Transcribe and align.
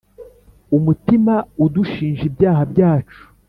Umutima 0.77 1.33
udushinja 1.63 2.23
ibyaha 2.29 2.61
byacu 2.71 3.21